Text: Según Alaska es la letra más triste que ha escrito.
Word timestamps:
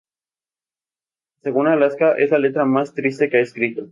Según 1.43 1.67
Alaska 1.67 2.15
es 2.17 2.31
la 2.31 2.39
letra 2.39 2.65
más 2.65 2.95
triste 2.95 3.29
que 3.29 3.37
ha 3.37 3.41
escrito. 3.41 3.87